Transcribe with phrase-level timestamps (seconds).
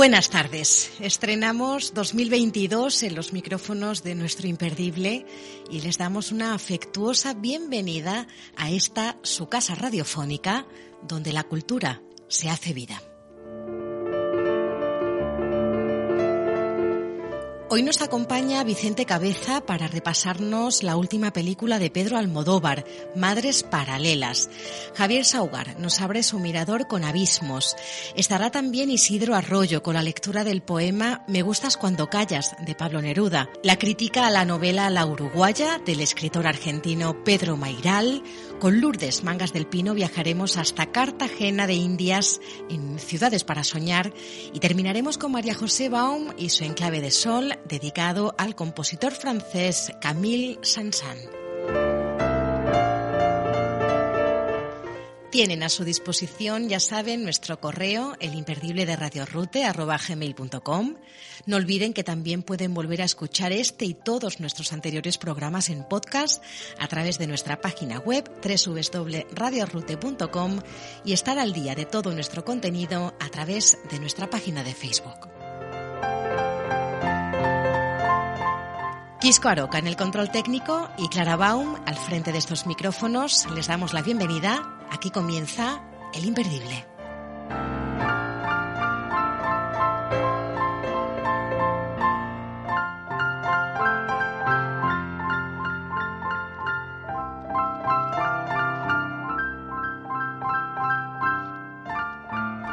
[0.00, 0.92] Buenas tardes.
[1.00, 5.26] Estrenamos 2022 en los micrófonos de nuestro imperdible
[5.70, 10.64] y les damos una afectuosa bienvenida a esta su casa radiofónica
[11.06, 13.09] donde la cultura se hace vida.
[17.72, 24.50] Hoy nos acompaña Vicente Cabeza para repasarnos la última película de Pedro Almodóvar, Madres Paralelas.
[24.96, 27.76] Javier Saugar nos abre su mirador con abismos.
[28.16, 33.00] Estará también Isidro Arroyo con la lectura del poema Me gustas cuando callas de Pablo
[33.02, 38.24] Neruda, la crítica a la novela La Uruguaya del escritor argentino Pedro Mairal.
[38.60, 44.12] Con Lourdes Mangas del Pino viajaremos hasta Cartagena de Indias en Ciudades para Soñar
[44.52, 49.92] y terminaremos con María José Baum y su enclave de sol dedicado al compositor francés
[50.02, 51.39] Camille Saint-Saëns.
[55.30, 60.96] Tienen a su disposición, ya saben, nuestro correo, el imperdible de radiorute, gmail.com.
[61.46, 65.84] No olviden que también pueden volver a escuchar este y todos nuestros anteriores programas en
[65.84, 66.42] podcast
[66.80, 70.60] a través de nuestra página web, www.radiorute.com
[71.04, 75.28] y estar al día de todo nuestro contenido a través de nuestra página de Facebook.
[79.20, 83.46] Quisco Aroca en el control técnico y Clara Baum al frente de estos micrófonos.
[83.54, 84.79] Les damos la bienvenida.
[84.90, 86.86] Aquí comienza El Imperdible.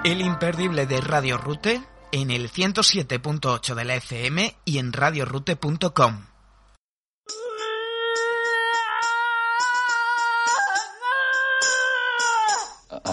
[0.03, 1.81] El Imperdible de Radio Rute
[2.13, 6.26] en el 107.8 de la FM y en radiorute.com.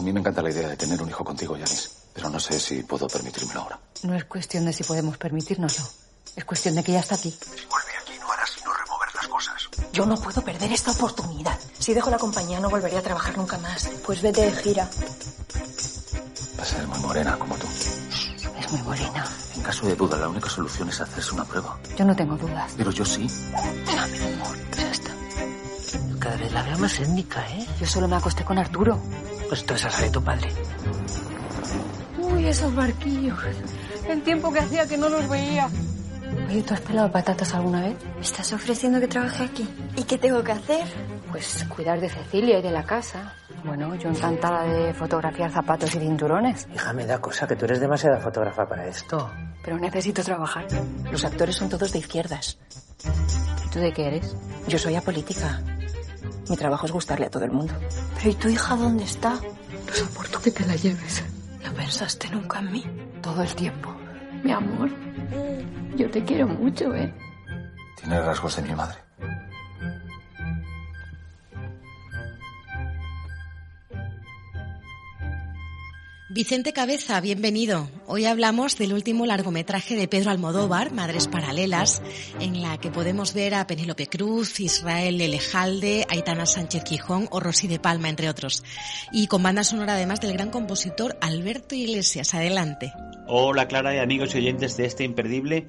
[0.04, 2.82] mí me encanta la idea de tener un hijo contigo, Yanis, pero no sé si
[2.82, 3.78] puedo permitírmelo ahora.
[4.02, 5.84] No es cuestión de si podemos permitírnoslo.
[6.36, 7.30] Es cuestión de que ya está aquí.
[7.30, 9.68] Si vuelve aquí, no hará sino remover las cosas.
[9.92, 11.58] Yo no puedo perder esta oportunidad.
[11.78, 13.88] Si dejo la compañía, no volveré a trabajar nunca más.
[14.04, 14.88] Pues vete de gira.
[16.58, 17.66] Va a ser muy morena como tú.
[18.58, 19.24] Es muy morena.
[19.54, 21.78] En caso de duda, la única solución es hacerse una prueba.
[21.96, 22.72] Yo no tengo dudas.
[22.76, 23.26] Pero yo sí.
[23.54, 25.10] Ah, mi amor, ya está.
[26.18, 27.66] Cada vez la veo más étnica, ¿eh?
[27.80, 28.98] Yo solo me acosté con Arturo.
[29.48, 30.48] Pues tú esa de tu padre.
[32.18, 33.38] Uy, esos barquillos.
[34.08, 35.68] El tiempo que hacía que no los veía.
[36.48, 37.96] Oye, ¿tú has pelado patatas alguna vez?
[38.16, 39.68] ¿Me estás ofreciendo que trabaje aquí?
[39.96, 40.84] ¿Y qué tengo que hacer?
[41.30, 43.34] Pues cuidar de Cecilia y de la casa.
[43.64, 46.66] Bueno, yo encantada de fotografiar zapatos y cinturones.
[46.74, 49.30] Hija, me da cosa que tú eres demasiada fotógrafa para esto.
[49.64, 50.66] Pero necesito trabajar.
[51.10, 52.58] Los actores son todos de izquierdas.
[53.64, 54.36] ¿Y tú de qué eres?
[54.68, 55.60] Yo soy apolítica.
[56.48, 57.74] Mi trabajo es gustarle a todo el mundo.
[58.16, 59.30] ¿Pero y tu hija dónde está?
[59.30, 61.24] No soporto que te la lleves.
[61.64, 62.84] ¿No pensaste nunca en mí?
[63.22, 63.94] Todo el tiempo.
[64.42, 64.90] Mi amor,
[65.96, 67.12] yo te quiero mucho, ¿eh?
[67.98, 68.98] Tiene rasgos de mi madre.
[76.34, 77.88] Vicente Cabeza, bienvenido.
[78.08, 82.02] Hoy hablamos del último largometraje de Pedro Almodóvar, Madres Paralelas,
[82.40, 87.68] en la que podemos ver a Penélope Cruz, Israel Elejalde, Aitana Sánchez Quijón o Rosy
[87.68, 88.64] de Palma, entre otros.
[89.12, 92.34] Y con banda sonora además del gran compositor Alberto Iglesias.
[92.34, 92.92] Adelante.
[93.28, 95.68] Hola Clara y amigos y oyentes de este imperdible.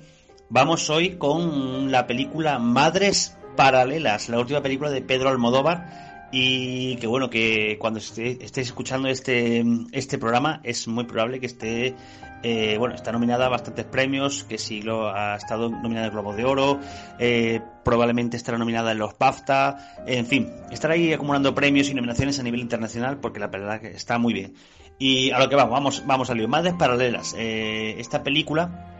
[0.50, 7.07] Vamos hoy con la película Madres Paralelas, la última película de Pedro Almodóvar y que
[7.07, 11.95] bueno, que cuando esté, estéis escuchando este, este programa es muy probable que esté,
[12.44, 16.33] eh, bueno, está nominada a bastantes premios, que sí lo ha estado nominada en Globo
[16.33, 16.80] de Oro,
[17.19, 22.39] eh, probablemente estará nominada en los BAFTA, en fin, estará ahí acumulando premios y nominaciones
[22.39, 24.56] a nivel internacional porque la verdad que está muy bien.
[24.98, 26.48] Y a lo que vamos, vamos, vamos al lío.
[26.48, 28.92] Madres Paralelas, eh, esta película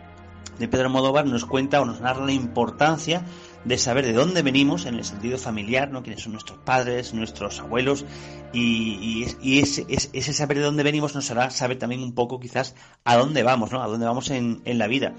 [0.58, 3.22] de Pedro Almodóvar nos cuenta o nos narra la importancia
[3.66, 6.02] de saber de dónde venimos en el sentido familiar, ¿no?
[6.02, 8.04] Quiénes son nuestros padres, nuestros abuelos
[8.52, 12.76] y, y, ese, ese, saber de dónde venimos nos hará saber también un poco quizás
[13.04, 13.82] a dónde vamos, ¿no?
[13.82, 15.14] A dónde vamos en, en la vida.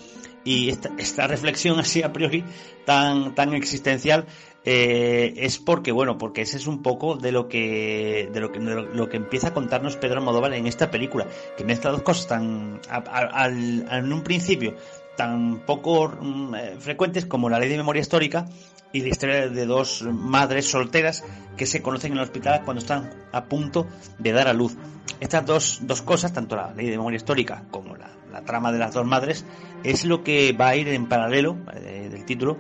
[0.46, 2.46] Y esta, esta reflexión así a priori
[2.86, 4.26] tan, tan existencial
[4.70, 8.60] eh, es porque, bueno, porque ese es un poco de lo que, de lo que,
[8.60, 12.82] lo que empieza a contarnos Pedro Almodóvar en esta película, que mezcla dos cosas tan,
[12.90, 14.76] al, en un principio,
[15.18, 18.46] tan poco mm, eh, frecuentes como la ley de memoria histórica
[18.94, 21.26] y la historia de dos madres solteras
[21.58, 23.88] que se conocen en el hospital cuando están a punto
[24.18, 24.78] de dar a luz.
[25.20, 28.12] Estas dos, dos cosas, tanto la ley de memoria histórica como la,
[28.46, 29.46] trama de las dos madres,
[29.84, 32.58] es lo que va a ir en paralelo eh, del título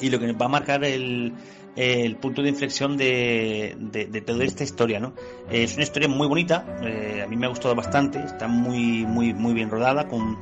[0.00, 1.34] y lo que va a marcar el,
[1.76, 5.12] el punto de inflexión de, de, toda esta historia, ¿no?
[5.50, 9.34] Es una historia muy bonita, eh, a mí me ha gustado bastante, está muy, muy,
[9.34, 10.38] muy bien rodada, con,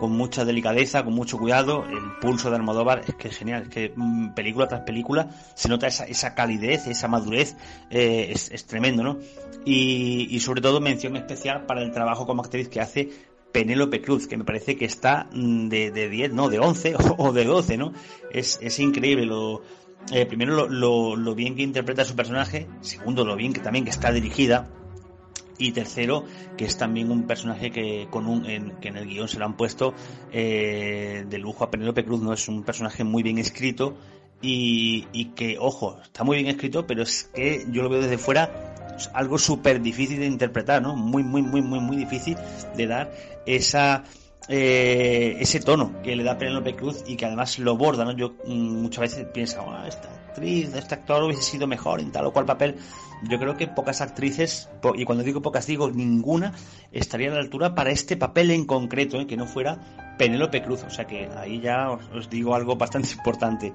[0.00, 3.92] con mucha delicadeza, con mucho cuidado, el pulso de Almodóvar es que genial, es que
[3.94, 7.54] mm, película tras película se nota esa, esa calidez, esa madurez,
[7.90, 9.18] eh, es, es, tremendo, ¿no?
[9.66, 13.10] Y, y sobre todo mención especial para el trabajo como actriz que hace
[13.52, 17.32] Penélope Cruz, que me parece que está mm, de, de 10, no, de 11 o
[17.32, 17.92] de 12, ¿no?
[18.32, 19.60] Es, es increíble lo,
[20.12, 23.90] eh, primero lo, lo, bien que interpreta su personaje, segundo lo bien que también que
[23.90, 24.70] está dirigida
[25.60, 26.24] y tercero
[26.56, 29.44] que es también un personaje que con un en, que en el guion se lo
[29.44, 29.94] han puesto
[30.32, 33.96] eh, de lujo a Penélope Cruz, no es un personaje muy bien escrito
[34.42, 38.18] y, y que ojo está muy bien escrito, pero es que yo lo veo desde
[38.18, 38.76] fuera
[39.14, 40.96] algo súper difícil de interpretar, ¿no?
[40.96, 42.36] Muy, muy, muy, muy, muy difícil
[42.76, 43.12] de dar
[43.46, 44.04] esa
[44.48, 48.12] eh, ese tono que le da Penélope Cruz y que además lo borda, ¿no?
[48.12, 52.26] Yo mm, muchas veces pienso, ah, esta actriz, este actor hubiese sido mejor en tal
[52.26, 52.76] o cual papel.
[53.28, 56.52] Yo creo que pocas actrices, y cuando digo pocas digo ninguna,
[56.92, 59.26] estaría a la altura para este papel en concreto, ¿eh?
[59.26, 59.78] que no fuera
[60.16, 60.84] Penélope Cruz.
[60.84, 63.72] O sea que ahí ya os digo algo bastante importante.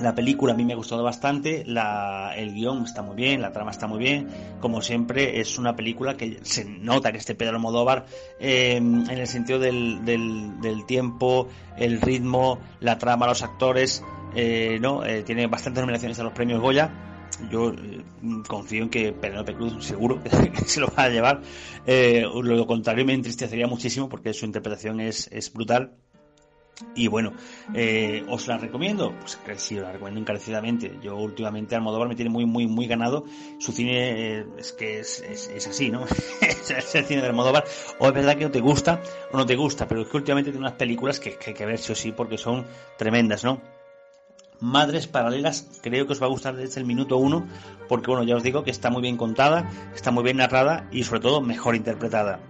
[0.00, 3.52] La película a mí me ha gustado bastante, la, el guion está muy bien, la
[3.52, 4.28] trama está muy bien.
[4.60, 8.06] Como siempre, es una película que se nota que este Pedro Almodóvar,
[8.40, 11.46] eh, en el sentido del, del, tiempo,
[11.76, 14.02] el ritmo, la trama, los actores,
[14.34, 15.04] eh, ¿no?
[15.04, 17.11] Eh, tiene bastantes nominaciones a los premios Goya.
[17.50, 17.72] Yo
[18.46, 20.30] confío en que Penélope Cruz seguro que
[20.66, 21.42] se lo va a llevar.
[21.86, 25.96] lo contrario me entristecería muchísimo porque su interpretación es, es brutal
[26.94, 27.32] y bueno,
[27.74, 29.14] eh, ¿os la recomiendo?
[29.20, 30.98] Pues sí, la recomiendo encarecidamente.
[31.02, 33.24] Yo últimamente Almodóvar me tiene muy, muy, muy ganado.
[33.58, 36.04] Su cine eh, es que es, es, así, ¿no?
[36.40, 37.64] es el cine de Almodóvar.
[37.98, 39.00] O es verdad que no te gusta
[39.32, 41.66] o no te gusta, pero es que últimamente tiene unas películas que, que hay que
[41.66, 42.66] ver sí o sí porque son
[42.98, 43.60] tremendas, ¿no?
[44.62, 47.46] Madres Paralelas, creo que os va a gustar desde el minuto uno,
[47.88, 51.02] porque bueno, ya os digo que está muy bien contada, está muy bien narrada y
[51.02, 52.40] sobre todo mejor interpretada.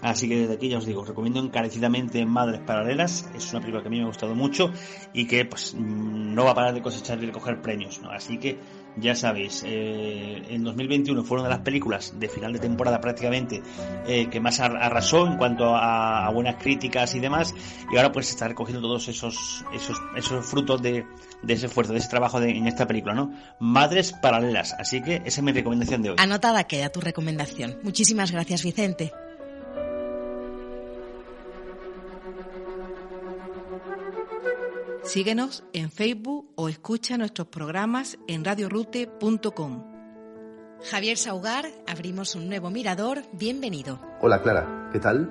[0.00, 3.28] Así que desde aquí ya os digo, os recomiendo encarecidamente Madres Paralelas.
[3.34, 4.70] Es una película que a mí me ha gustado mucho
[5.12, 8.00] y que pues no va a parar de cosechar y de coger premios.
[8.00, 8.10] ¿no?
[8.10, 8.58] Así que
[9.00, 13.62] ya sabéis, eh, en 2021 fue una de las películas de final de temporada prácticamente
[14.06, 17.54] eh, que más arrasó en cuanto a, buenas críticas y demás.
[17.92, 21.06] Y ahora pues está recogiendo todos esos, esos, esos frutos de,
[21.42, 23.32] de ese esfuerzo, de ese trabajo de, en esta película, ¿no?
[23.60, 24.74] Madres Paralelas.
[24.78, 26.16] Así que esa es mi recomendación de hoy.
[26.18, 27.78] Anotada queda tu recomendación.
[27.82, 29.12] Muchísimas gracias, Vicente.
[35.08, 39.84] Síguenos en Facebook o escucha nuestros programas en radiorute.com.
[40.90, 43.22] Javier Saugar, abrimos un nuevo mirador.
[43.32, 44.02] Bienvenido.
[44.20, 45.30] Hola Clara, ¿qué tal?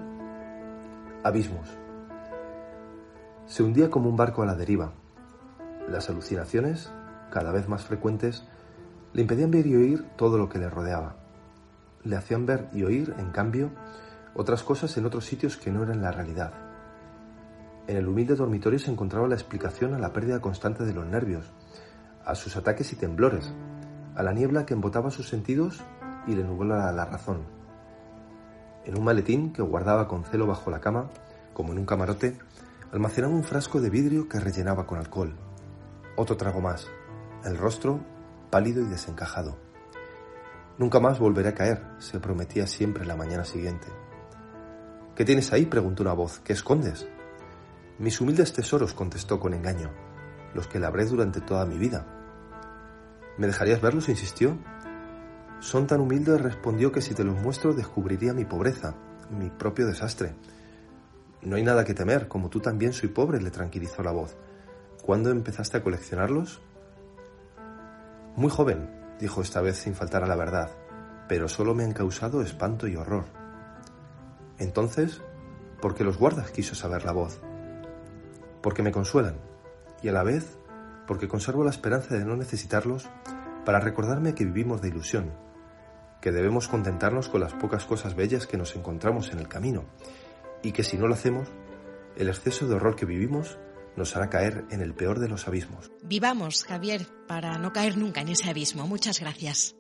[1.24, 1.68] Abismos.
[3.46, 4.94] Se hundía como un barco a la deriva.
[5.88, 6.90] Las alucinaciones,
[7.30, 8.46] cada vez más frecuentes,
[9.14, 11.18] le impedían ver y oír todo lo que le rodeaba.
[12.04, 13.70] Le hacían ver y oír, en cambio,
[14.34, 16.67] otras cosas en otros sitios que no eran la realidad
[17.88, 21.50] en el humilde dormitorio se encontraba la explicación a la pérdida constante de los nervios,
[22.26, 23.54] a sus ataques y temblores,
[24.16, 25.82] a la niebla que embotaba sus sentidos
[26.28, 27.44] y le nubla la razón.
[28.84, 31.10] En un maletín que guardaba con celo bajo la cama,
[31.54, 32.38] como en un camarote,
[32.92, 35.34] almacenaba un frasco de vidrio que rellenaba con alcohol.
[36.18, 36.88] Otro trago más,
[37.46, 38.02] el rostro
[38.50, 39.58] pálido y desencajado.
[40.78, 43.88] Nunca más volveré a caer, se prometía siempre la mañana siguiente.
[45.16, 45.66] ¿Qué tienes ahí?
[45.66, 46.40] preguntó una voz.
[46.40, 47.08] ¿Qué escondes?
[48.00, 49.90] Mis humildes tesoros, contestó con engaño,
[50.54, 52.06] los que labré durante toda mi vida.
[53.40, 54.08] ¿Me dejarías verlos?
[54.08, 54.56] insistió.
[55.60, 58.94] Son tan humildes, respondió, que si te los muestro descubriría mi pobreza,
[59.32, 60.36] mi propio desastre.
[61.42, 64.38] No hay nada que temer, como tú también soy pobre, le tranquilizó la voz.
[65.02, 66.62] ¿Cuándo empezaste a coleccionarlos?
[68.36, 70.70] Muy joven, dijo esta vez sin faltar a la verdad,
[71.28, 73.26] pero solo me han causado espanto y horror.
[74.60, 75.24] Entonces,
[75.82, 76.52] ¿por qué los guardas?
[76.52, 77.42] quiso saber la voz
[78.68, 79.38] porque me consuelan.
[80.04, 80.58] y a la vez
[81.08, 83.10] porque conservo la esperanza de no necesitarlos
[83.64, 85.32] para recordarme que vivimos de ilusión,
[86.20, 89.86] que debemos contentarnos con las pocas cosas bellas que nos encontramos en el camino
[90.62, 91.48] y que si no lo hacemos,
[92.18, 93.58] el exceso de horror que vivimos
[93.96, 95.90] nos hará caer en el peor de los abismos.
[96.04, 98.86] Vivamos, Javier, para no caer nunca en ese abismo.
[98.86, 99.78] Muchas gracias.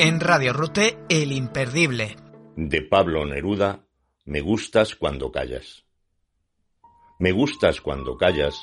[0.00, 2.16] En Radio Rute, El Imperdible.
[2.56, 3.85] De Pablo Neruda,
[4.28, 5.84] Me gustas cuando callas.
[7.20, 8.60] Me gustas cuando callas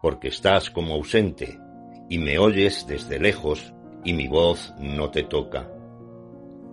[0.00, 1.60] porque estás como ausente
[2.08, 3.74] y me oyes desde lejos
[4.06, 5.70] y mi voz no te toca.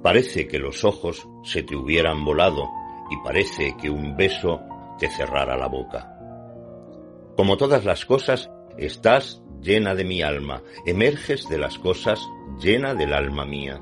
[0.01, 2.69] Parece que los ojos se te hubieran volado
[3.11, 4.61] y parece que un beso
[4.97, 6.17] te cerrara la boca.
[7.35, 12.25] Como todas las cosas, estás llena de mi alma, emerges de las cosas
[12.57, 13.81] llena del alma mía.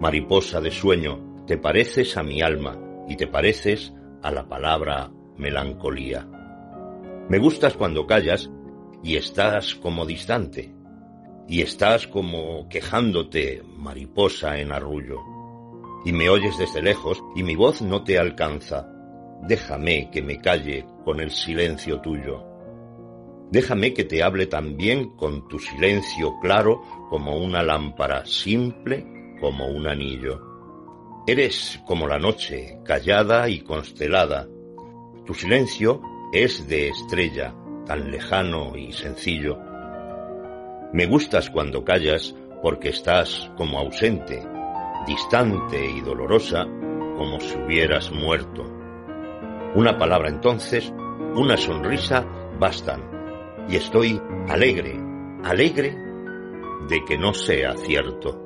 [0.00, 3.92] Mariposa de sueño, te pareces a mi alma y te pareces
[4.22, 6.26] a la palabra melancolía.
[7.28, 8.50] Me gustas cuando callas
[9.02, 10.74] y estás como distante,
[11.48, 15.20] y estás como quejándote, mariposa en arrullo,
[16.04, 18.88] y me oyes desde lejos y mi voz no te alcanza.
[19.42, 22.44] Déjame que me calle con el silencio tuyo.
[23.50, 29.06] Déjame que te hable también con tu silencio claro como una lámpara, simple
[29.40, 30.53] como un anillo.
[31.26, 34.46] Eres como la noche, callada y constelada.
[35.24, 36.02] Tu silencio
[36.34, 37.54] es de estrella,
[37.86, 39.58] tan lejano y sencillo.
[40.92, 44.46] Me gustas cuando callas porque estás como ausente,
[45.06, 46.66] distante y dolorosa
[47.16, 48.62] como si hubieras muerto.
[49.74, 50.92] Una palabra entonces,
[51.34, 52.26] una sonrisa
[52.58, 55.00] bastan y estoy alegre,
[55.42, 55.96] alegre
[56.86, 58.43] de que no sea cierto.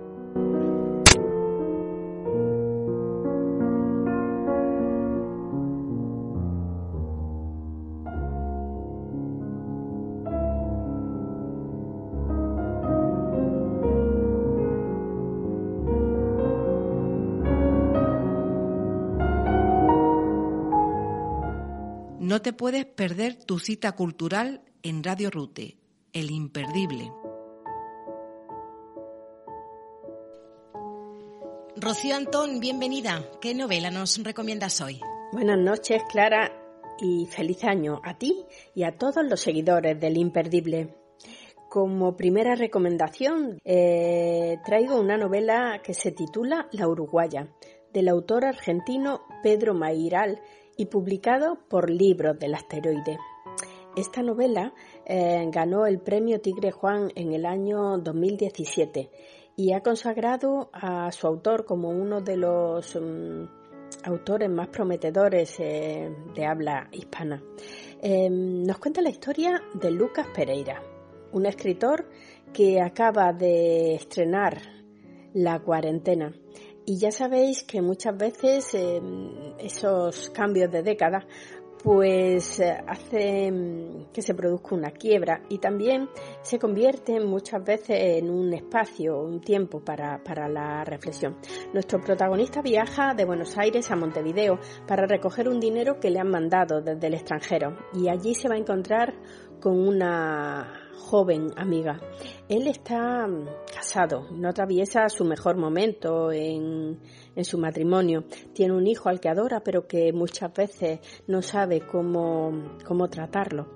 [22.39, 25.77] No te puedes perder tu cita cultural en Radio Rute,
[26.13, 27.11] El Imperdible.
[31.75, 33.29] Rocío Antón, bienvenida.
[33.41, 35.01] ¿Qué novela nos recomiendas hoy?
[35.33, 36.53] Buenas noches, Clara,
[37.01, 40.95] y feliz año a ti y a todos los seguidores del Imperdible.
[41.69, 47.49] Como primera recomendación, eh, traigo una novela que se titula La Uruguaya,
[47.93, 50.41] del autor argentino Pedro Mairal
[50.79, 53.19] y publicado por Libros del Asteroide.
[53.97, 54.73] Esta novela
[55.05, 59.11] eh, ganó el premio Tigre Juan en el año 2017
[59.57, 63.43] y ha consagrado a su autor como uno de los mm,
[64.05, 67.43] autores más prometedores eh, de habla hispana.
[68.01, 70.81] Em, nos cuenta la historia de Lucas Pereira,
[71.33, 72.09] un escritor
[72.53, 74.63] que acaba de estrenar
[75.35, 76.33] La cuarentena
[76.89, 81.27] y ya sabéis que muchas veces em, esos cambios de década
[81.85, 83.53] pues eh, hace
[84.11, 86.09] que se produzca una quiebra y también
[86.41, 91.37] se convierte muchas veces en un espacio, un tiempo para, para, la reflexión.
[91.75, 96.31] Nuestro protagonista viaja de Buenos Aires a Montevideo para recoger un dinero que le han
[96.31, 99.15] mandado desde el extranjero y allí se va a encontrar
[99.61, 102.01] con una joven amiga.
[102.49, 106.99] Él está mm, casado, no atraviesa su mejor momento en,
[107.43, 108.25] su matrimonio.
[108.53, 113.69] Tiene un hijo al que adora, pero que muchas veces no sabe cómo, cómo tratarlo.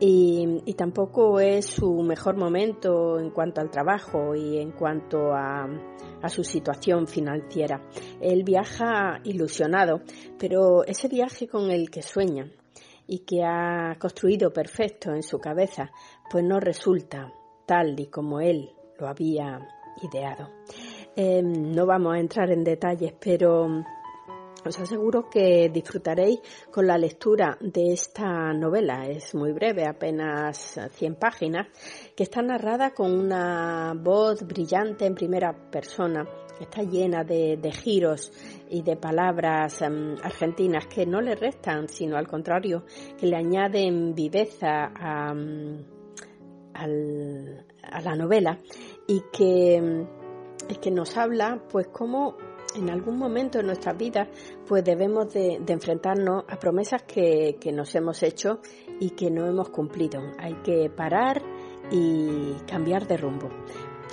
[0.00, 5.66] Y, tampoco es su mejor momento en cuanto al trabajo y en cuanto a,
[6.20, 7.80] a su situación financiera.
[8.20, 10.00] Él viaja ilusionado,
[10.38, 12.50] pero ese viaje con el que sueña,
[13.06, 15.90] y que ha construido perfecto en su cabeza,
[16.30, 17.32] pues no resulta
[17.66, 19.60] tal y como él lo había
[20.02, 20.50] ideado.
[21.16, 23.84] Em, no vamos a entrar en detalles, pero
[24.66, 29.06] os aseguro que disfrutaréis con la lectura de esta novela.
[29.06, 31.68] Es muy breve, apenas 100 páginas,
[32.16, 36.26] que está narrada con una voz brillante en primera persona
[36.60, 38.32] está llena de, giros
[38.70, 42.84] y de palabras em, argentinas que no le restan, sino al contrario,
[43.18, 45.84] que le añaden viveza a, em,
[48.02, 48.58] la novela
[49.06, 50.06] y que, em,
[50.80, 52.36] que nos habla pues cómo
[52.74, 54.28] en algún momento de nuestras vidas
[54.66, 58.60] pues debemos de, enfrentarnos a promesas que, nos hemos hecho
[59.00, 60.20] y que no hemos cumplido.
[60.38, 61.42] Hay que parar
[61.90, 63.48] y cambiar de rumbo.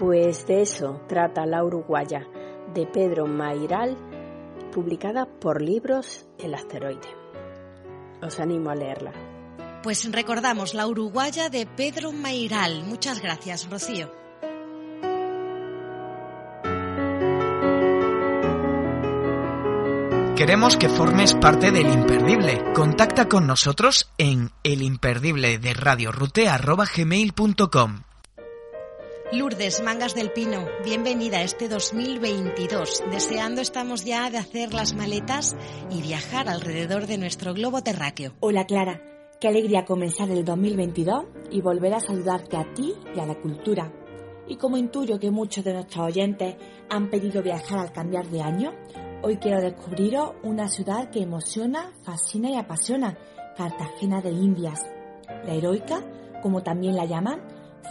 [0.02, 2.28] Pues de eso trata La Uruguaya
[2.74, 3.96] de Pedro Mairal,
[4.74, 7.08] publicada por Libros El Asteroide.
[8.20, 9.12] os animo a leerla.
[9.84, 12.84] Pues recordamos la uruguaya de Pedro Mairal.
[12.84, 14.12] Muchas gracias, Rocío.
[20.36, 22.74] Queremos que formes parte del imperdible.
[22.74, 25.60] Contacta con nosotros en elimperdible
[27.70, 28.11] de.
[29.34, 33.04] Lourdes Mangas del Pino, bienvenida a este 2022.
[33.12, 35.56] Deseando estamos ya de hacer las maletas
[35.90, 38.34] y viajar alrededor de nuestro globo terráqueo.
[38.42, 39.02] Hola Clara,
[39.40, 43.92] qué alegría comenzar el 2022 y volver a saludarte a ti y a la cultura.
[44.48, 46.56] Y como intuyo que muchos de nuestros oyentes
[46.90, 48.74] han pedido viajar al cambiar de año,
[49.24, 53.20] Hoy quiero descubriros una ciudad que emociona, fascina y apasiona,
[53.56, 54.82] Cartagena de Indias.
[55.46, 56.02] La heroica,
[56.42, 57.40] como también la llaman,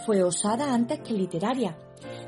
[0.05, 1.77] fue osada antes que literaria.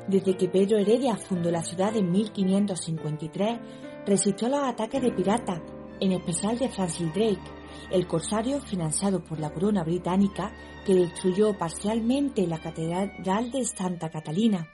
[0.08, 3.58] Desde que Pedro Heredia fundó la ciudad en 1553,
[4.06, 5.60] resistió los ataques de piratas,
[6.00, 7.42] en especial de Francis Drake,
[7.90, 10.52] el corsario financiado por la corona británica
[10.84, 14.68] que destruyó parcialmente la catedral de Santa Catalina.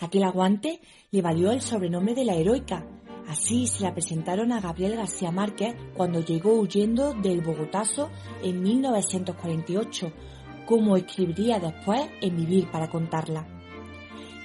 [0.00, 2.84] Aquel aguante le valió el sobrenombre de la heroica,
[3.28, 8.08] Así se la presentaron a Gabriel García Márquez cuando llegó huyendo del Bogotazo
[8.42, 10.12] en 1948,
[10.66, 13.46] como escribiría después en Vivir para contarla.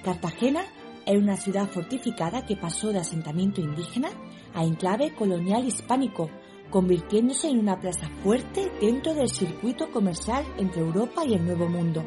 [0.03, 0.63] Cartagena
[1.05, 4.09] es una ciudad fortificada que pasó de asentamiento indígena
[4.53, 6.29] a enclave colonial hispánico,
[6.69, 12.03] convirtiéndose en una plaza fuerte dentro del circuito comercial entre Europa y el Nuevo Mundo.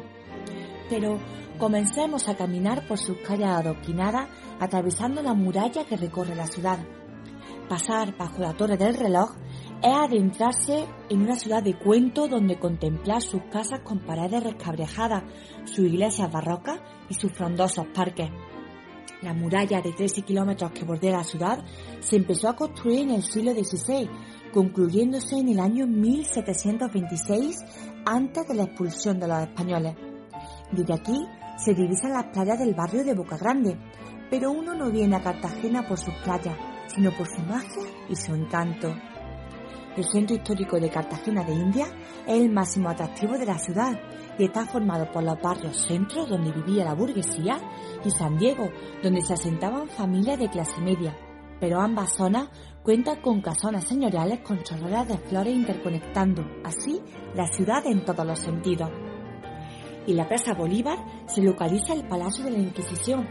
[0.89, 1.19] Pero
[1.59, 4.27] comencemos a caminar por sus calles adoquinadas
[4.59, 6.79] atravesando la muralla que recorre la ciudad.
[7.69, 9.31] Pasar bajo la torre del reloj
[9.85, 15.23] es adentrarse en una ciudad de cuento donde contemplar sus casas con paredes rescabrejadas,
[15.65, 18.31] sus iglesias barrocas y sus frondosos parques.
[19.21, 21.63] La muralla de 13 kilómetros que bordea la ciudad
[21.99, 24.09] se empezó a construir en el siglo XVI,
[24.51, 27.55] concluyéndose en el año 1726
[28.07, 29.95] antes de la expulsión de los españoles.
[30.71, 31.27] Desde aquí
[31.63, 33.77] se divisan las playas del barrio de Boca Grande,
[34.31, 36.57] pero uno no viene a Cartagena por sus playas,
[36.87, 38.91] sino por su magia y su encanto.
[39.95, 41.85] El centro histórico de Cartagena de India
[42.27, 43.97] es el máximo atractivo de la ciudad
[44.37, 47.57] y está formado por los barrios centros donde vivía la burguesía
[48.03, 48.69] y San Diego,
[49.01, 51.15] donde se asentaban familias de clase media.
[51.61, 52.49] Pero ambas zonas
[52.83, 57.01] cuentan con casonas señoriales con chorreras de flores interconectando así
[57.33, 58.89] la ciudad en todos los sentidos.
[60.07, 63.27] En la Plaza Bolívar se localiza el Palacio de la Inquisición,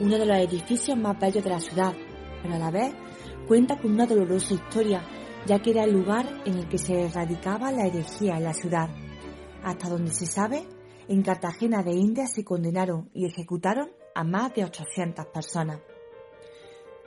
[0.00, 1.94] uno de los edificios más bellos de la ciudad,
[2.42, 2.92] pero a la vez
[3.46, 5.00] cuenta con una dolorosa historia,
[5.46, 8.88] ya que era el lugar en el que se erradicaba la herejía en la ciudad.
[9.62, 10.66] Hasta donde se sabe,
[11.08, 15.80] en Cartagena de India se condenaron y ejecutaron a más de 800 personas.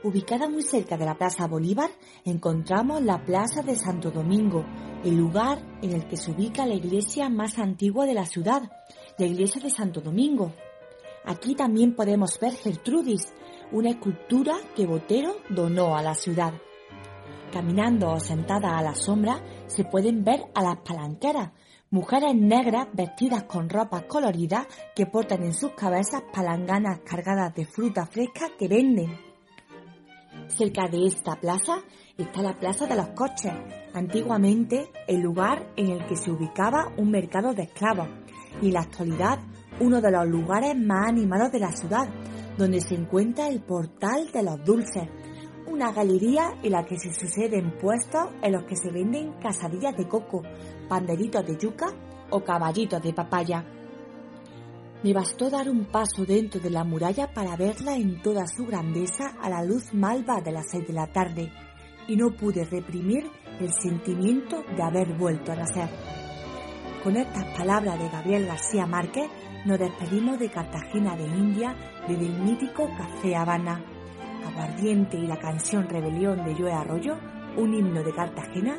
[0.02, 1.90] Ubicada muy cerca de la Plaza Bolívar,
[2.24, 4.64] encontramos la Plaza de Santo Domingo,
[5.04, 8.62] el lugar en el que se ubica la iglesia más antigua de la ciudad,
[9.18, 10.52] la iglesia de Santo Domingo,
[11.24, 13.32] Aquí también podemos ver Gertrudis,
[13.72, 16.54] una escultura que Botero donó a la ciudad.
[17.52, 21.50] Caminando o sentada a la sombra se pueden ver a las palanqueras,
[21.90, 28.06] mujeres negras vestidas con ropas coloridas que portan en sus cabezas palanganas cargadas de fruta
[28.06, 29.18] fresca que venden.
[30.46, 31.78] Cerca de esta plaza
[32.16, 33.52] está la Plaza de los Coches,
[33.94, 38.08] antiguamente el lugar en el que se ubicaba un mercado de esclavos
[38.62, 39.40] y en la actualidad
[39.80, 42.08] uno de los lugares más animados de la ciudad,
[42.56, 45.08] donde se encuentra el Portal de los Dulces,
[45.70, 50.08] una galería en la que se suceden puestos en los que se venden casadillas de
[50.08, 50.42] coco,
[50.88, 51.86] panderitos de yuca
[52.30, 53.64] o caballitos de papaya.
[55.02, 59.34] Me bastó dar un paso dentro de la muralla para verla en toda su grandeza
[59.40, 61.50] a la luz malva de las seis de la tarde
[62.06, 63.24] y no pude reprimir
[63.60, 65.88] el sentimiento de haber vuelto a nacer.
[67.02, 69.30] Con estas palabras de Gabriel García Márquez
[69.64, 71.74] nos despedimos de Cartagena de India
[72.06, 73.82] desde el mítico Café Habana.
[74.44, 77.16] Aguardiente y la canción Rebelión de Joe Arroyo,
[77.56, 78.78] un himno de Cartagena,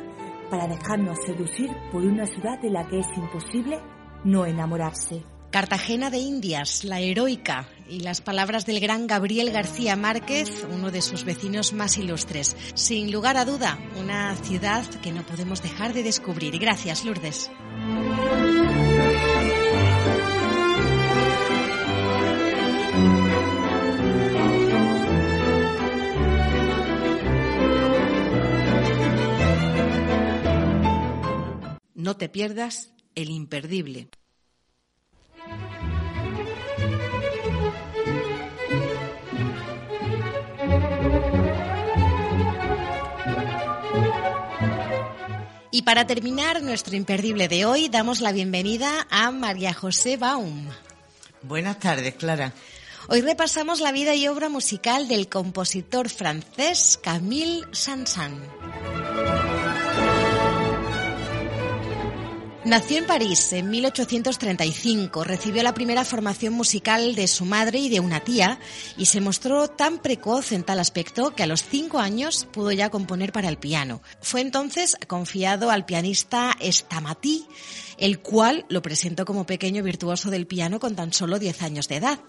[0.50, 3.78] para dejarnos seducir por una ciudad de la que es imposible
[4.24, 5.24] no enamorarse.
[5.50, 11.02] Cartagena de Indias, la heroica, y las palabras del gran Gabriel García Márquez, uno de
[11.02, 12.56] sus vecinos más ilustres.
[12.72, 16.58] Sin lugar a duda, una ciudad que no podemos dejar de descubrir.
[16.58, 17.50] Gracias, Lourdes.
[32.02, 34.08] No te pierdas el imperdible.
[45.70, 50.66] Y para terminar nuestro imperdible de hoy, damos la bienvenida a María José Baum.
[51.42, 52.52] Buenas tardes, Clara.
[53.10, 59.01] Hoy repasamos la vida y obra musical del compositor francés Camille Saint-Saëns.
[62.64, 67.98] Nació en París en 1835, recibió la primera formación musical de su madre y de
[67.98, 68.60] una tía
[68.96, 72.88] y se mostró tan precoz en tal aspecto que a los cinco años pudo ya
[72.88, 74.00] componer para el piano.
[74.20, 77.46] Fue entonces confiado al pianista Stamatí,
[77.98, 81.96] el cual lo presentó como pequeño virtuoso del piano con tan solo diez años de
[81.96, 82.20] edad.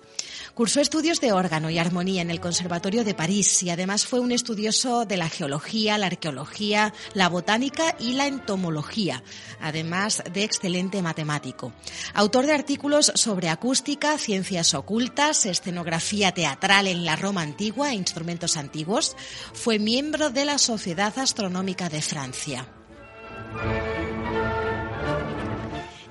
[0.54, 4.32] Cursó estudios de órgano y armonía en el Conservatorio de París y además fue un
[4.32, 9.24] estudioso de la geología, la arqueología, la botánica y la entomología,
[9.60, 11.74] además de excelente matemático.
[12.14, 18.56] Autor de artículos sobre acústica, ciencias ocultas, escenografía teatral en la Roma antigua e instrumentos
[18.56, 19.16] antiguos,
[19.54, 22.68] fue miembro de la Sociedad Astronómica de Francia.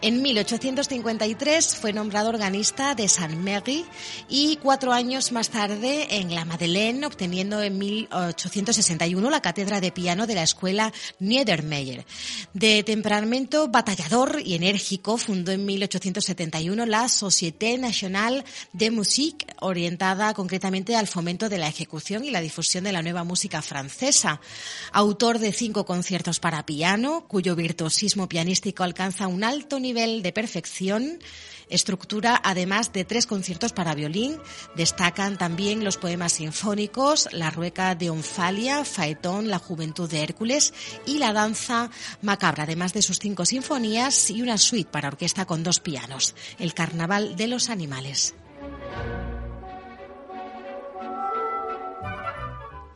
[0.05, 3.85] En 1853 fue nombrado organista de Saint-Méry
[4.29, 10.27] y cuatro años más tarde en la Madeleine, obteniendo en 1861 la cátedra de piano
[10.27, 12.05] de la escuela Niedermeyer.
[12.53, 20.97] De temperamento batallador y enérgico, fundó en 1871 la Société Nationale de Musique, orientada concretamente
[20.97, 24.41] al fomento de la ejecución y la difusión de la nueva música francesa.
[24.91, 31.19] Autor de cinco conciertos para piano, cuyo virtuosismo pianístico alcanza un alto nivel de perfección,
[31.69, 34.39] estructura además de tres conciertos para violín.
[34.75, 40.73] Destacan también los poemas sinfónicos, La Rueca de Onfalia, Faetón, La Juventud de Hércules
[41.05, 41.91] y La Danza
[42.23, 46.73] Macabra, además de sus cinco sinfonías y una suite para orquesta con dos pianos, El
[46.73, 48.35] Carnaval de los Animales.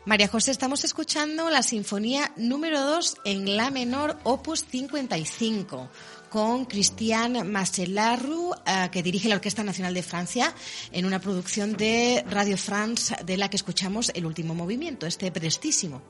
[0.07, 5.91] María José, estamos escuchando la sinfonía número 2 en La menor, opus 55
[6.37, 10.53] con Christian Masselarru, eh, que dirige la Orquesta Nacional de Francia,
[10.93, 16.03] en una producción de Radio France de la que escuchamos el último movimiento, este prestísimo.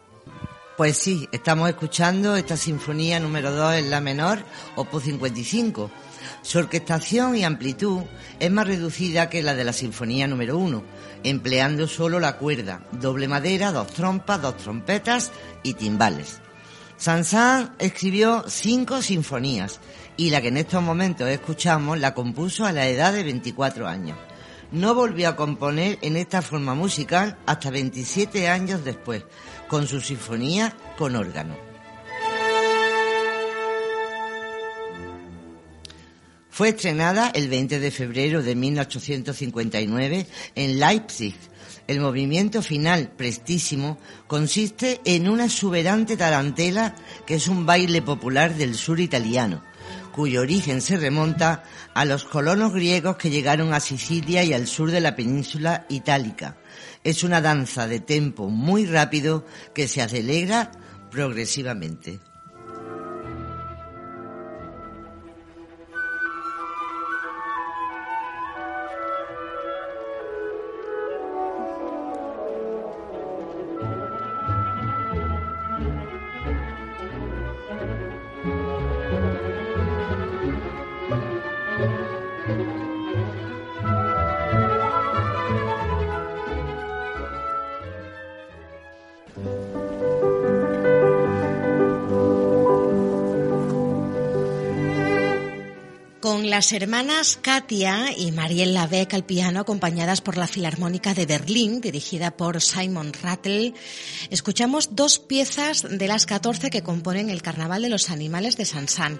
[0.77, 5.93] Pues sí, estamos escuchando esta sinfonía número 2 en la menor, opus 55.
[6.43, 8.03] Su orquestación y amplitud
[8.41, 10.83] es más reducida que la de la sinfonía número 1,
[11.23, 15.31] empleando solo la cuerda, doble madera, dos trompas, dos trompetas
[15.62, 16.41] y timbales.
[16.97, 19.81] Sansan escribió cinco sinfonías
[20.16, 24.18] y la que en estos momentos escuchamos la compuso a la edad de 24 años.
[24.72, 29.24] No volvió a componer en esta forma musical hasta 27 años después,
[29.68, 31.57] con su sinfonía con órgano.
[36.50, 41.35] Fue estrenada el 20 de febrero de 1859 en Leipzig.
[41.87, 46.94] El movimiento final, prestísimo, consiste en una exuberante tarantela
[47.26, 49.62] que es un baile popular del sur italiano
[50.16, 54.90] cuyo origen se remonta a los colonos griegos que llegaron a Sicilia y al sur
[54.90, 56.57] de la península itálica.
[57.05, 60.72] Es una danza de tempo muy rápido que se acelera
[61.11, 62.18] progresivamente.
[96.50, 102.37] Las hermanas Katia y Marielle Beck al piano, acompañadas por la Filarmónica de Berlín, dirigida
[102.37, 103.74] por Simon Rattle,
[104.30, 109.18] escuchamos dos piezas de las 14 que componen el Carnaval de los Animales de Sansan,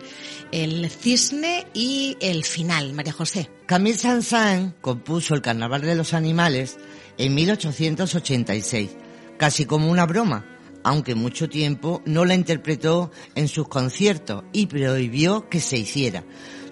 [0.53, 2.93] el Cisne y el Final.
[2.93, 3.51] María José.
[3.67, 6.77] Camille Sansan compuso el Carnaval de los Animales
[7.19, 8.91] en 1886,
[9.39, 10.53] casi como una broma
[10.85, 16.23] aunque mucho tiempo no la interpretó en sus conciertos y prohibió que se hiciera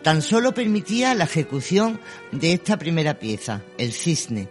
[0.05, 1.99] tan solo permitía la ejecución
[2.31, 4.49] de esta primera pieza, El Cisne,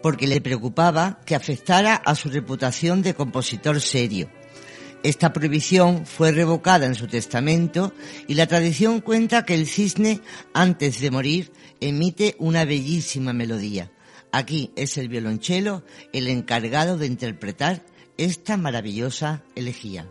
[0.00, 4.30] porque le preocupaba que afectara a su reputación de compositor serio.
[5.02, 7.92] Esta prohibición fue revocada en su testamento
[8.28, 10.20] y la tradición cuenta que el cisne,
[10.54, 13.90] antes de morir, emite una bellísima melodía.
[14.30, 17.84] Aquí es el violonchelo el encargado de interpretar
[18.16, 20.06] esta maravillosa elegía.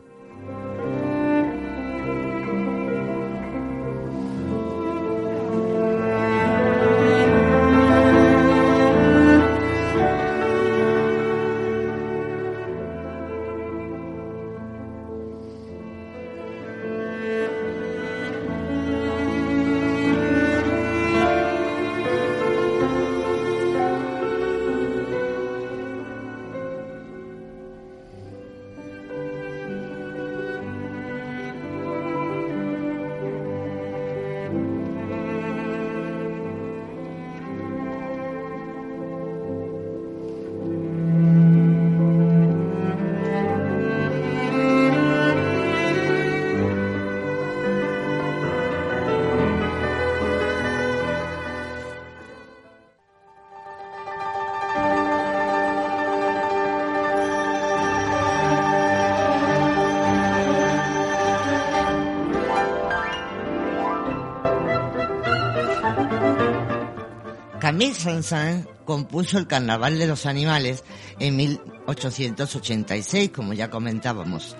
[67.81, 70.83] Camille Saint-Saëns compuso el Carnaval de los Animales
[71.17, 74.55] en 1886, como ya comentábamos.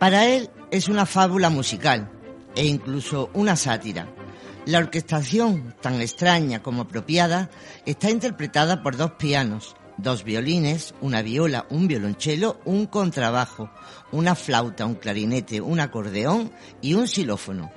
[0.00, 2.10] Para él es una fábula musical
[2.56, 4.12] e incluso una sátira.
[4.66, 7.50] La orquestación, tan extraña como apropiada,
[7.86, 13.70] está interpretada por dos pianos, dos violines, una viola, un violonchelo, un contrabajo,
[14.10, 16.50] una flauta, un clarinete, un acordeón
[16.82, 17.70] y un xilófono.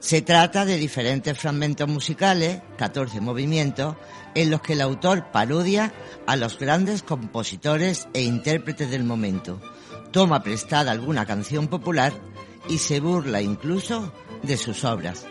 [0.00, 3.96] Se trata de diferentes fragmentos musicales, 14 movimientos,
[4.34, 5.92] en los que el autor parodia
[6.26, 9.60] a los grandes compositores e intérpretes del momento,
[10.12, 12.12] toma prestada alguna canción popular
[12.68, 15.26] y se burla incluso de sus obras.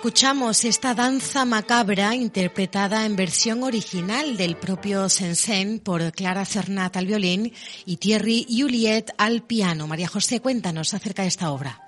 [0.00, 7.04] Escuchamos esta danza macabra interpretada en versión original del propio Sensen por Clara Cernat al
[7.04, 7.52] violín
[7.84, 9.86] y Thierry Juliet al piano.
[9.86, 11.82] María José, cuéntanos acerca de esta obra.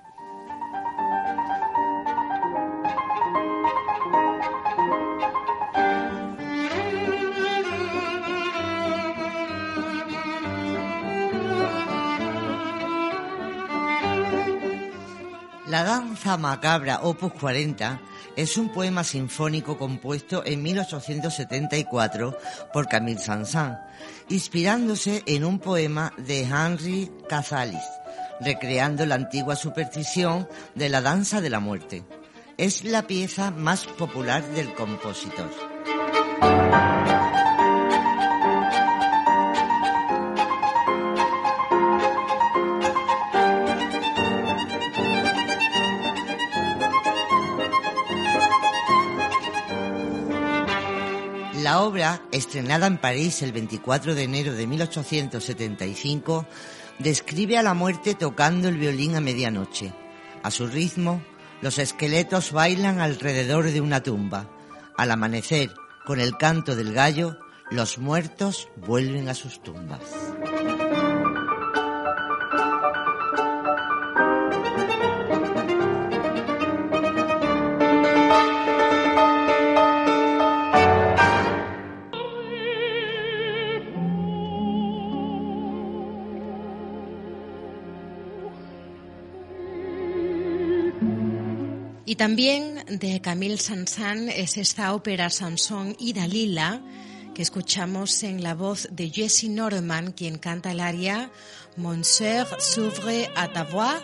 [15.65, 17.99] La danza macabra Opus 40
[18.37, 22.37] es un poema sinfónico compuesto en 1874
[22.71, 23.77] por Camille Saint-Saëns,
[24.29, 27.83] inspirándose en un poema de Henri Cazalis,
[28.39, 32.03] recreando la antigua superstición de la danza de la muerte.
[32.57, 35.72] Es la pieza más popular del compositor.
[52.31, 56.45] Estrenada en París el 24 de enero de 1875,
[56.99, 59.93] describe a la muerte tocando el violín a medianoche.
[60.43, 61.21] A su ritmo,
[61.61, 64.49] los esqueletos bailan alrededor de una tumba.
[64.97, 65.71] Al amanecer,
[66.05, 67.37] con el canto del gallo,
[67.71, 70.01] los muertos vuelven a sus tumbas.
[92.13, 96.79] Y también de Camille Saint-Saëns es esta ópera Sansón y Dalila
[97.33, 101.31] que escuchamos en la voz de Jessie Norman, quien canta el aria
[101.75, 103.99] Monsieur s'ouvre à ta voix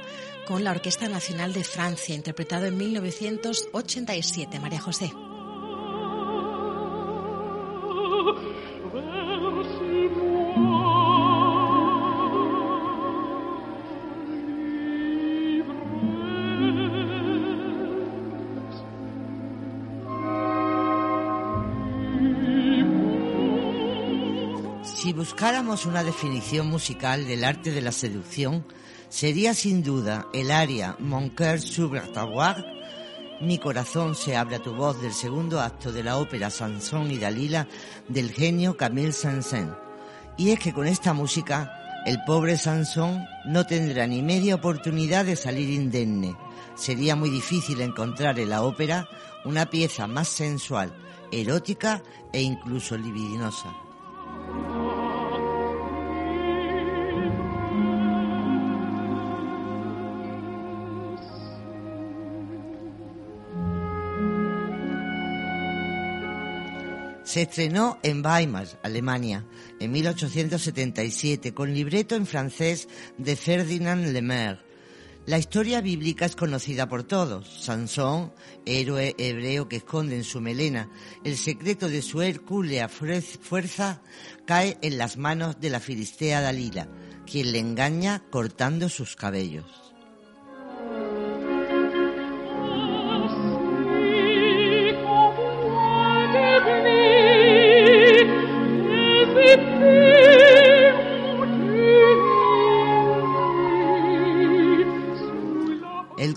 [0.47, 4.59] con la Orquesta Nacional de Francia, interpretado en 1987.
[4.59, 5.13] María José.
[25.29, 28.65] Buscáramos una definición musical del arte de la seducción,
[29.09, 32.57] sería sin duda el aria Mon cœur s'ouvre ta voix,
[33.39, 37.19] Mi corazón se abre a tu voz del segundo acto de la ópera Sansón y
[37.19, 37.67] Dalila
[38.07, 39.77] del genio Camille Saint-Saëns.
[40.35, 45.35] Y es que con esta música el pobre Sansón no tendrá ni media oportunidad de
[45.35, 46.35] salir indemne.
[46.73, 49.07] Sería muy difícil encontrar en la ópera
[49.45, 50.91] una pieza más sensual,
[51.31, 52.01] erótica
[52.33, 53.88] e incluso libidinosa.
[67.29, 69.45] Se estrenó en Weimar, Alemania,
[69.79, 72.87] en 1877, con libreto en francés
[73.19, 74.57] de Ferdinand Lemaire.
[75.27, 77.47] La historia bíblica es conocida por todos.
[77.63, 78.33] Sansón,
[78.65, 80.89] héroe hebreo que esconde en su melena
[81.23, 84.01] el secreto de su hercúlea fuerza,
[84.47, 86.89] cae en las manos de la filistea Dalila,
[87.27, 89.88] quien le engaña cortando sus cabellos.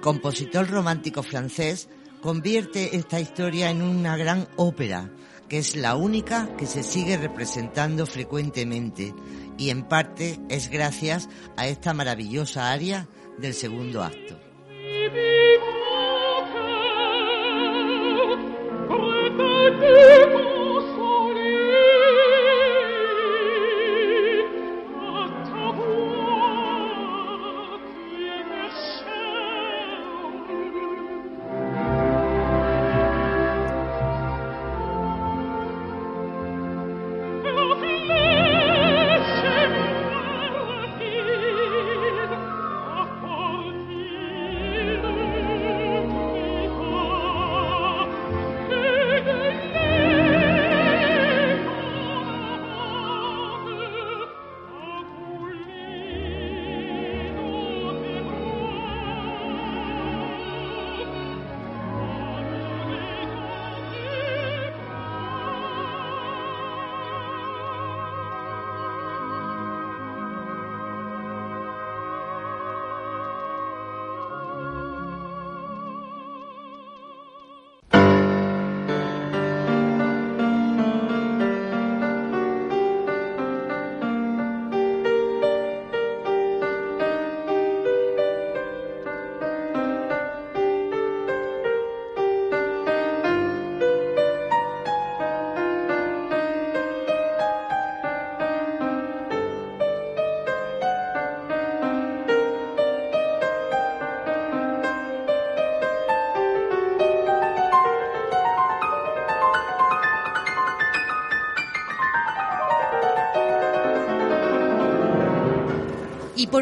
[0.02, 1.88] Compositor romántico francés
[2.20, 5.10] convierte esta historia en una gran ópera,
[5.48, 9.14] que es la única que se sigue representando frecuentemente
[9.56, 14.41] y en parte es gracias a esta maravillosa aria del segundo acto.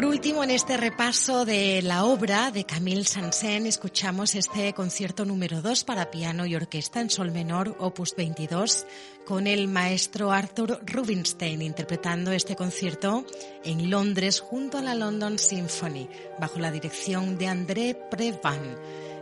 [0.01, 5.61] Por último, en este repaso de la obra de Camille Saint-Saëns, escuchamos este concierto número
[5.61, 8.87] 2 para piano y orquesta en sol menor, opus 22,
[9.27, 13.27] con el maestro Arthur Rubinstein interpretando este concierto
[13.63, 16.09] en Londres junto a la London Symphony,
[16.39, 18.75] bajo la dirección de André Previn.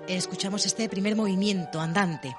[0.08, 2.34] Escuchamos este primer movimiento andante.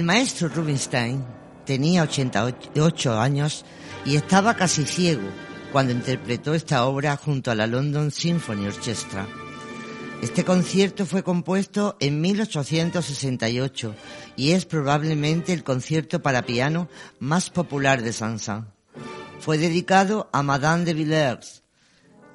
[0.00, 1.22] El maestro Rubinstein
[1.66, 3.66] tenía 88 años
[4.06, 5.28] y estaba casi ciego
[5.72, 9.28] cuando interpretó esta obra junto a la London Symphony Orchestra.
[10.22, 13.94] Este concierto fue compuesto en 1868
[14.36, 16.88] y es probablemente el concierto para piano
[17.18, 18.68] más popular de Saint-Saëns.
[19.38, 21.62] Fue dedicado a Madame de Villers.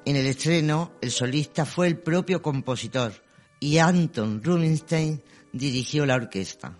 [0.05, 3.11] En el estreno, el solista fue el propio compositor
[3.59, 6.78] y Anton Rubinstein dirigió la orquesta.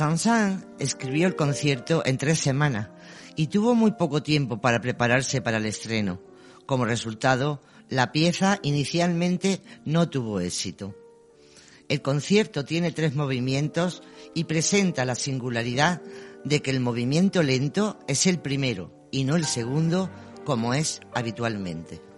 [0.00, 2.88] Saint-Saëns escribió el concierto en tres semanas
[3.36, 6.20] y tuvo muy poco tiempo para prepararse para el estreno.
[6.66, 10.94] Como resultado, la pieza inicialmente no tuvo éxito.
[11.88, 14.02] El concierto tiene tres movimientos
[14.34, 16.00] y presenta la singularidad
[16.44, 20.08] de que el movimiento lento es el primero y no el segundo
[20.44, 22.09] como es habitualmente.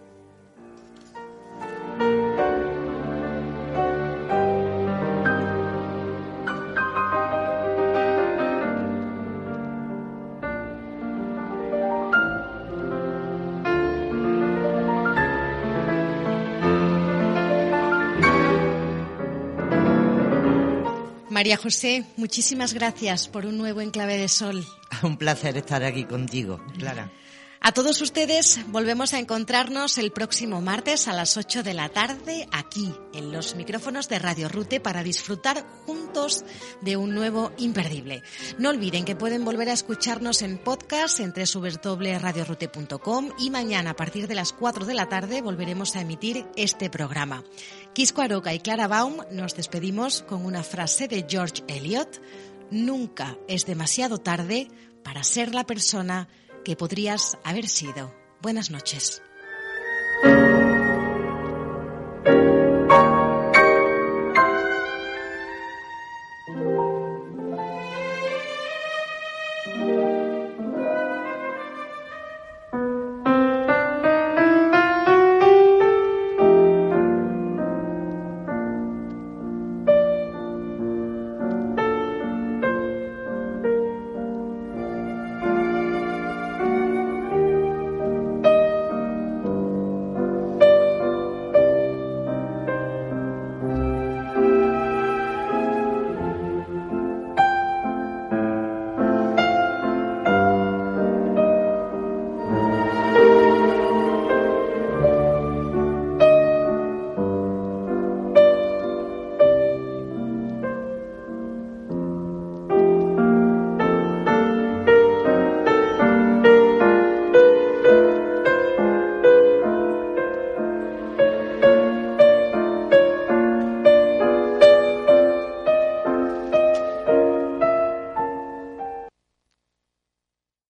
[21.42, 24.64] María José, muchísimas gracias por un nuevo enclave de sol.
[25.02, 27.10] Un placer estar aquí contigo, Clara.
[27.64, 32.48] A todos ustedes volvemos a encontrarnos el próximo martes a las 8 de la tarde
[32.50, 36.44] aquí en los micrófonos de Radio Rute para disfrutar juntos
[36.80, 38.24] de un nuevo imperdible.
[38.58, 44.26] No olviden que pueden volver a escucharnos en podcast en www.radiorute.com y mañana a partir
[44.26, 47.44] de las 4 de la tarde volveremos a emitir este programa.
[47.92, 52.20] Quisco Aroca y Clara Baum nos despedimos con una frase de George Eliot.
[52.72, 54.66] Nunca es demasiado tarde
[55.04, 56.28] para ser la persona
[56.64, 58.12] que podrías haber sido.
[58.40, 59.22] Buenas noches.